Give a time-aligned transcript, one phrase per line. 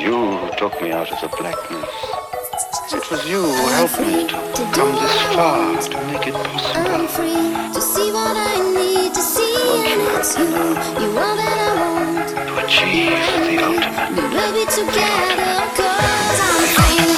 [0.00, 1.88] you who took me out of the blackness.
[2.92, 6.94] It was you who helped me to come this far, to make it possible.
[6.94, 9.54] I'm free to see what I need to see.
[10.12, 11.02] What you have.
[11.02, 12.28] You all that I want.
[12.48, 13.10] To achieve
[13.46, 14.32] the ultimate.
[14.34, 17.17] Maybe together, cause I'm free.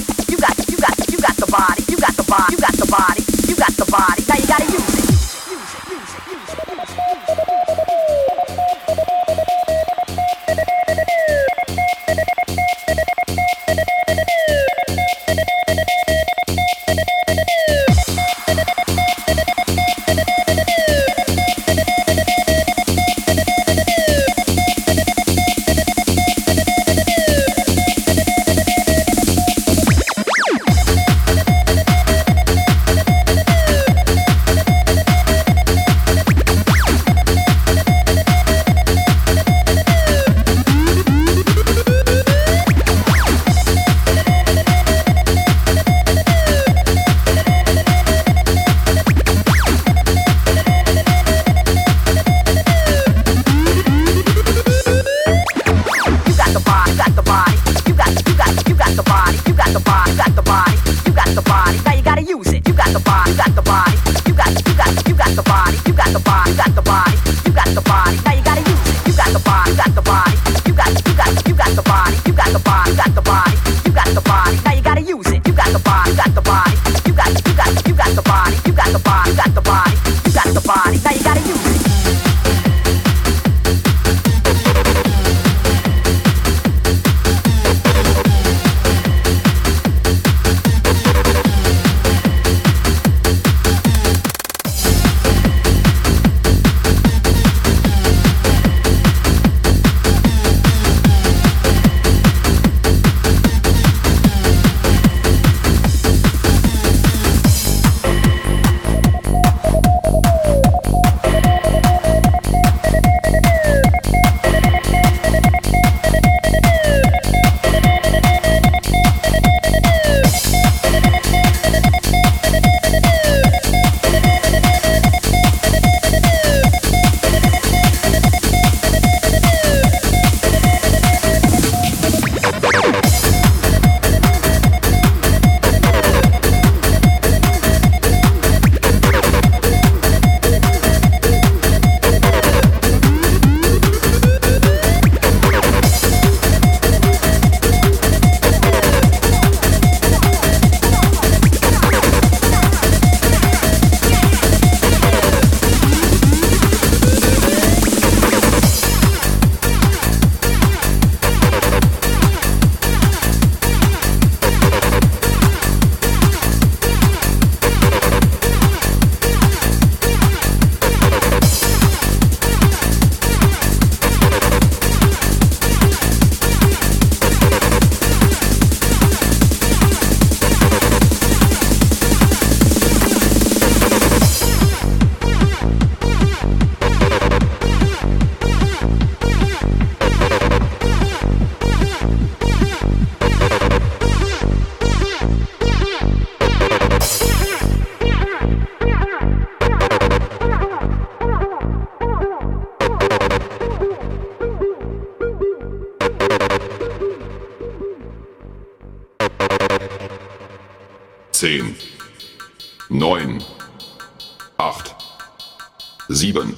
[216.21, 216.55] sieben,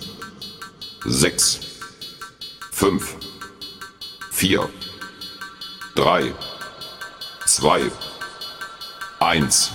[1.05, 1.57] sechs,
[2.70, 3.16] fünf,
[4.30, 4.70] vier,
[5.95, 6.34] drei,
[7.45, 7.89] zwei,
[9.22, 9.72] eins.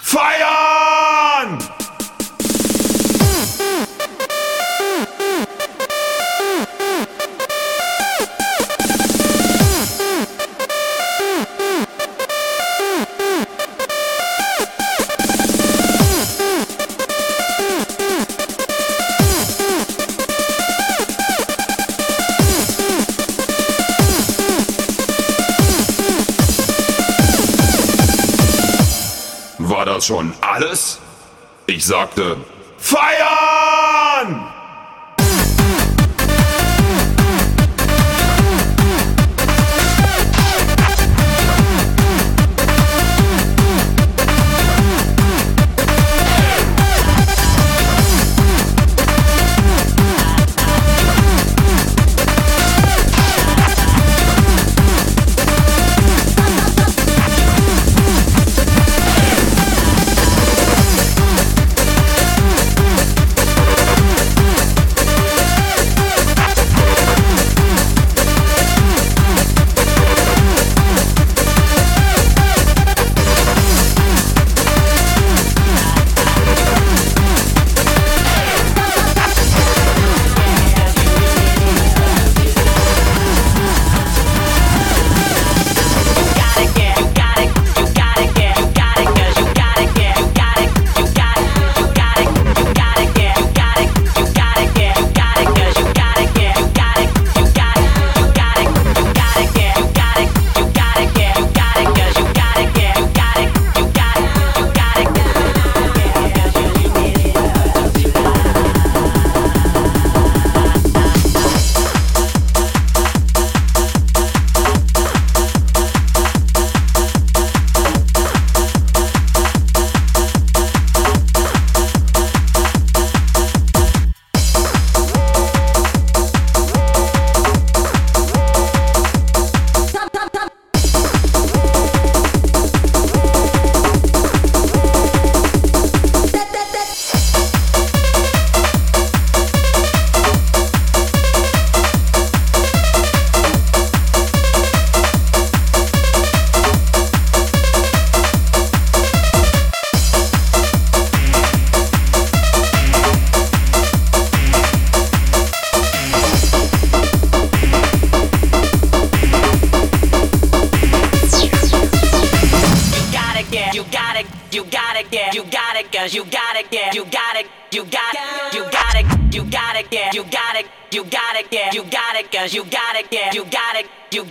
[0.00, 1.81] Feiern!
[30.02, 30.98] Das schon alles?
[31.66, 32.36] Ich sagte,
[32.76, 33.61] feiern!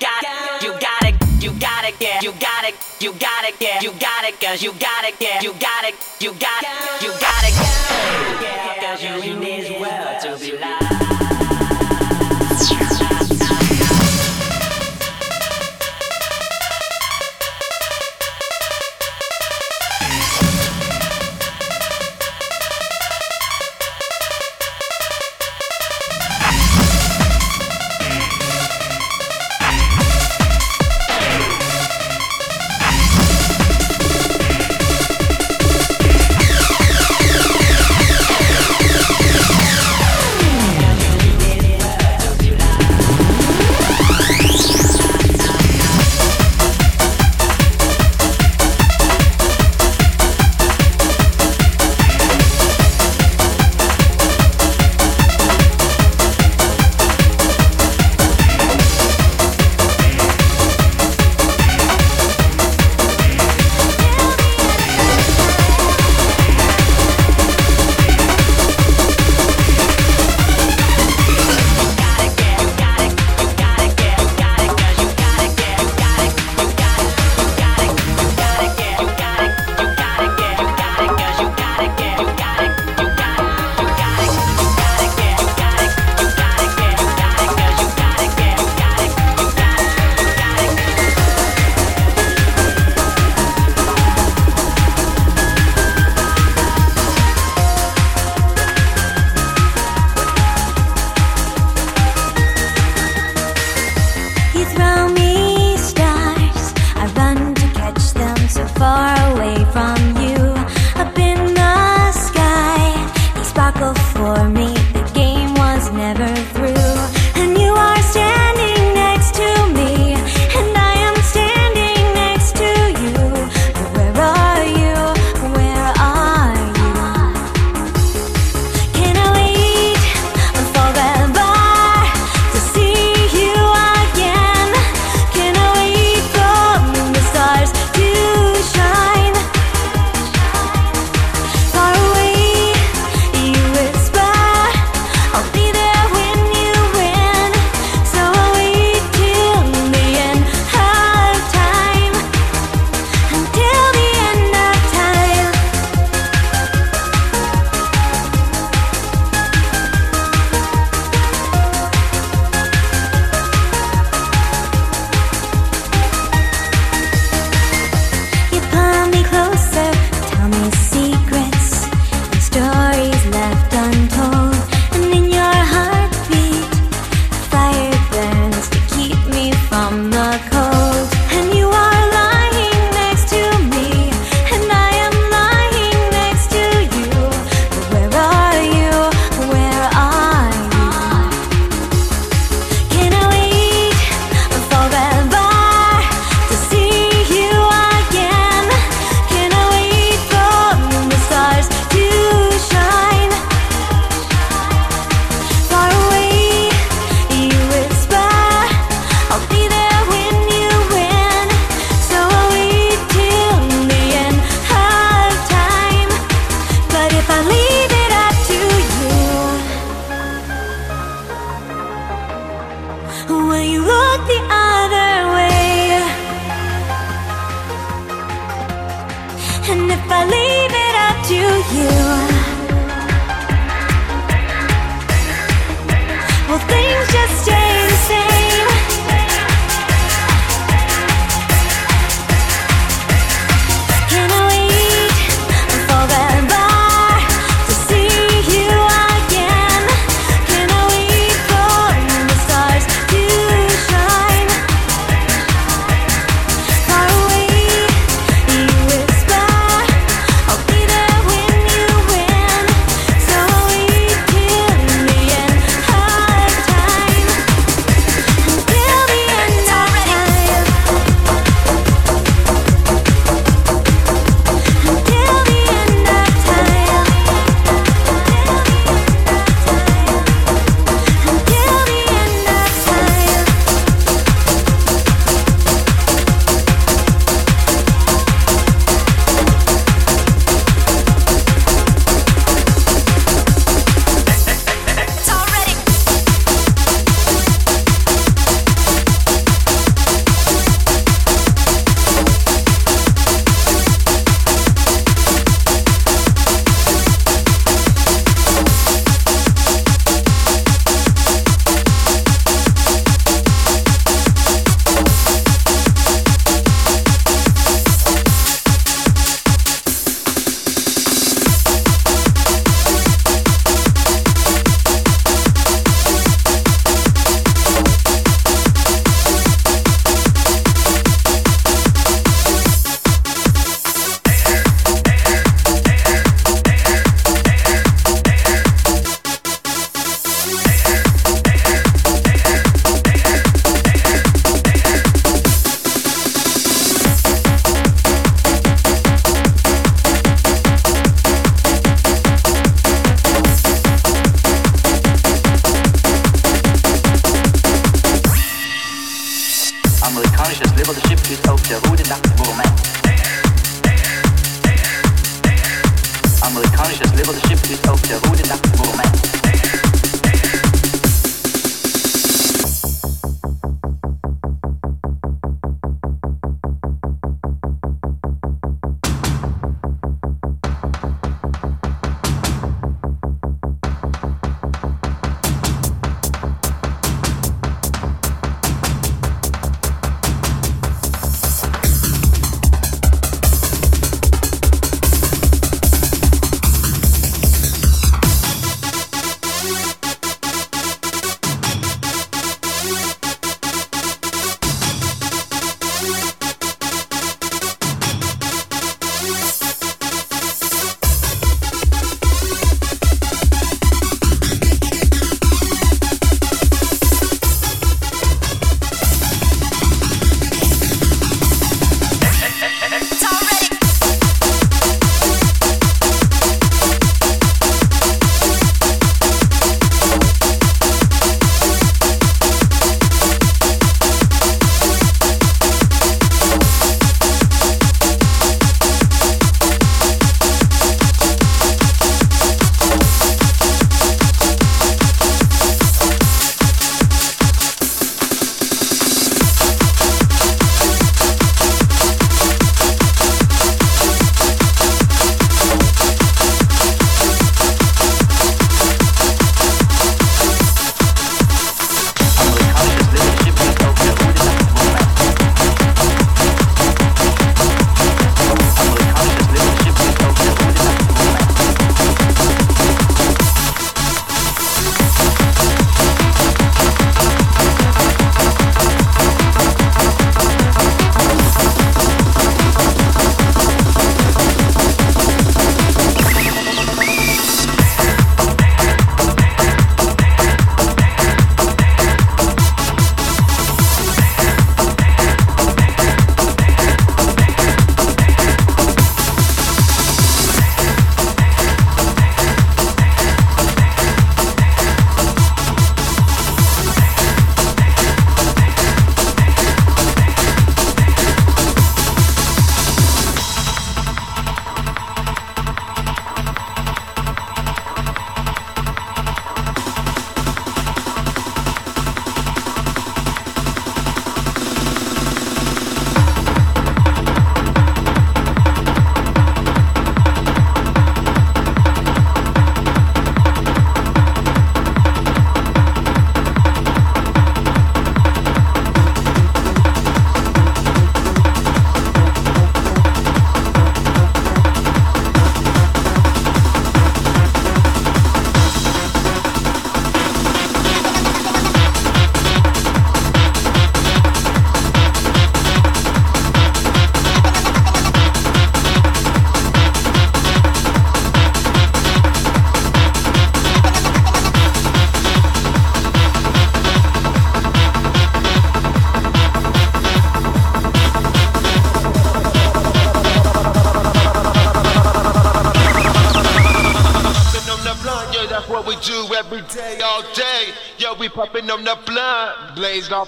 [0.02, 3.80] Got you got it, you got it, yeah, you got it, you got it, yeah,
[3.82, 7.10] you got it, cause you got it, yeah, you got it, you got it, you
[7.22, 7.54] got it,
[8.82, 9.71] cause you need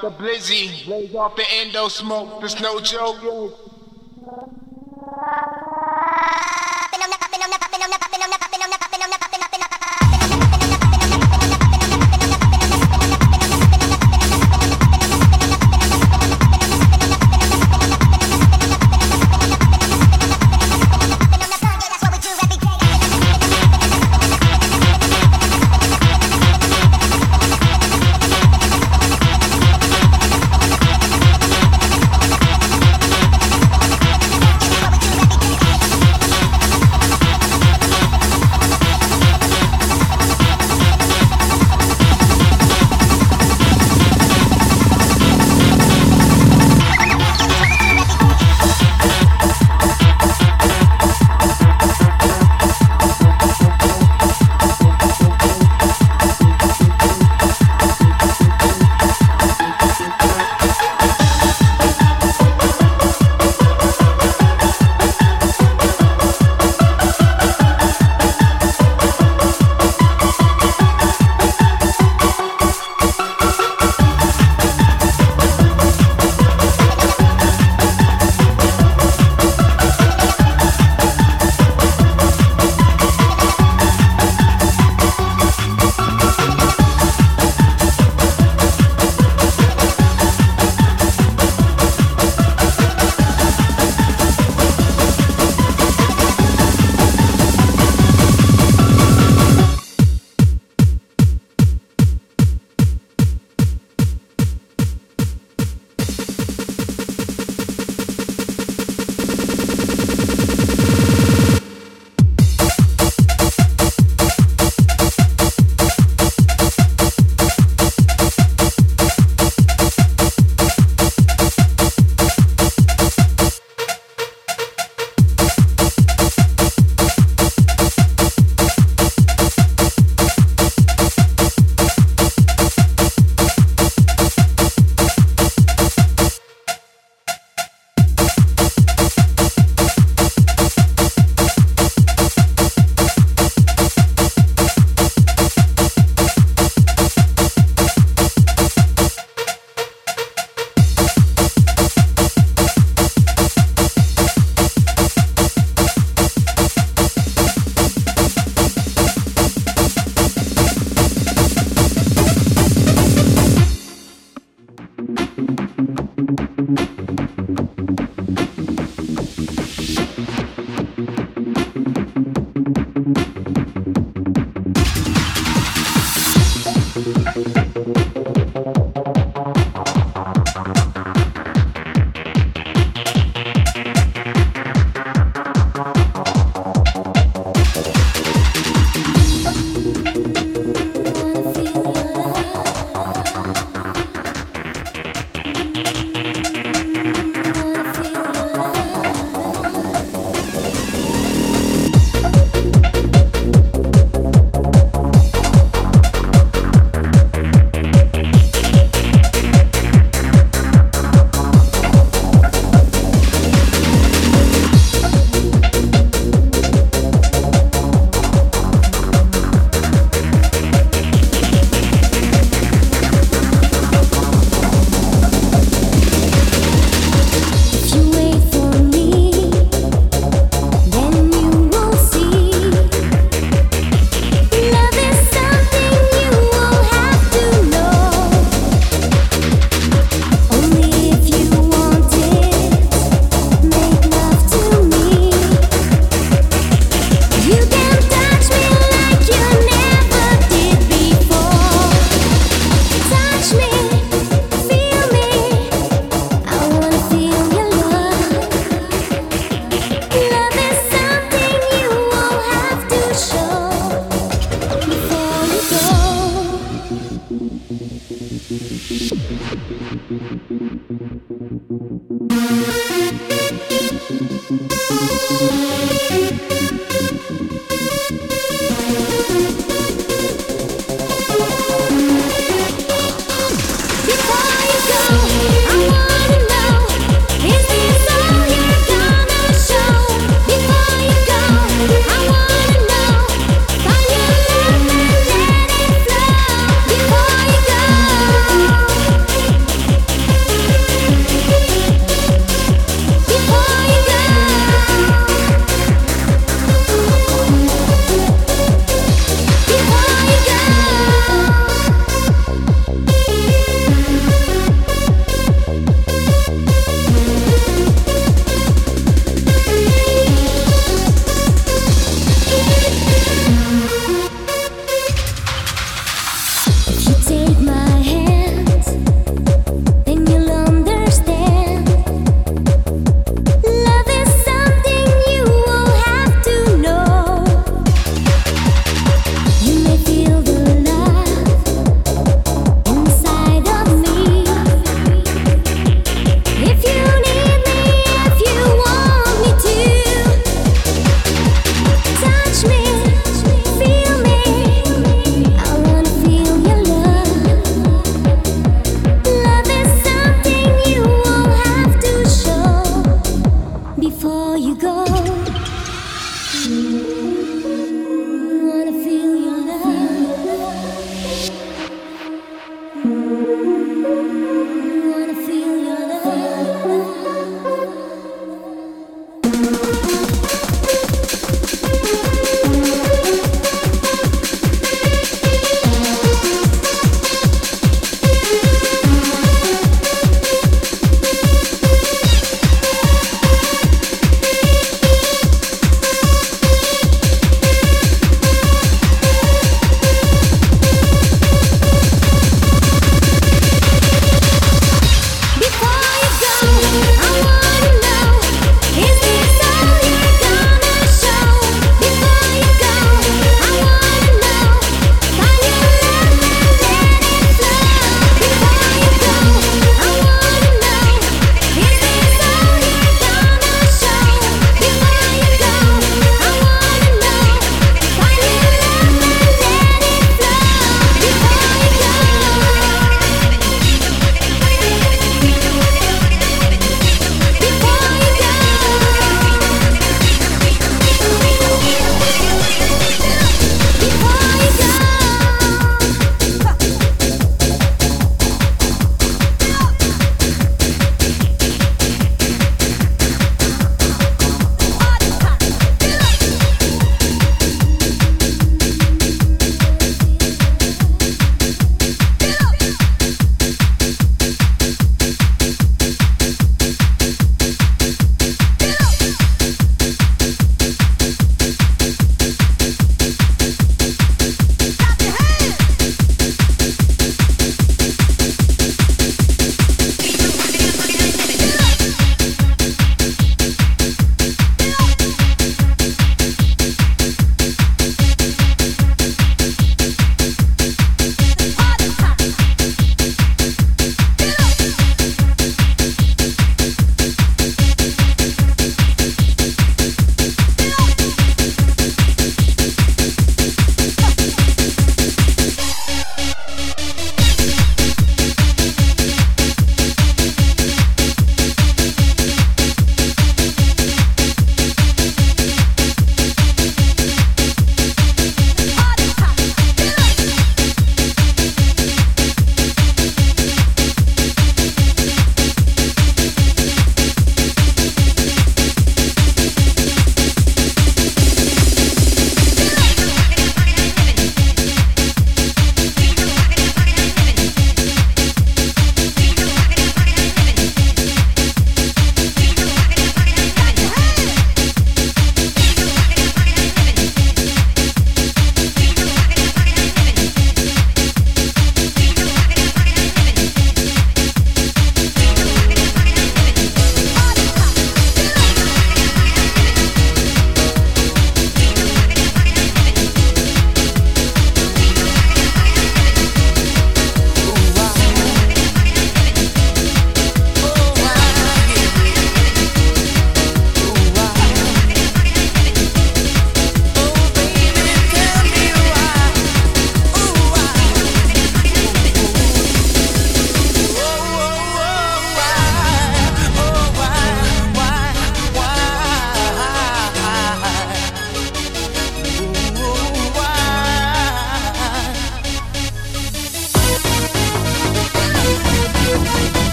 [0.00, 2.42] the blizzy, blaze off the endo smoke.
[2.42, 3.67] It's no joke.